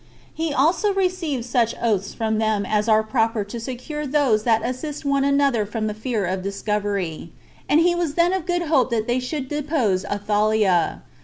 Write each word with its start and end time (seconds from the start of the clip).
He 0.33 0.51
also 0.51 0.91
received 0.95 1.45
such 1.45 1.75
oaths 1.79 2.15
from 2.15 2.39
them 2.39 2.65
as 2.65 2.89
are 2.89 3.03
proper 3.03 3.43
to 3.43 3.59
secure 3.59 4.07
those 4.07 4.41
that 4.45 4.65
assist 4.65 5.05
one 5.05 5.23
another 5.23 5.63
from 5.63 5.85
the 5.85 5.93
fear 5.93 6.25
of 6.25 6.41
discovery; 6.41 7.31
and 7.69 7.79
he 7.79 7.93
was 7.93 8.15
then 8.15 8.33
of 8.33 8.47
good 8.47 8.63
hope 8.63 8.89
that 8.89 9.05
they 9.05 9.19
should 9.19 9.47
depose 9.47 10.03
Athaliah. 10.05 11.01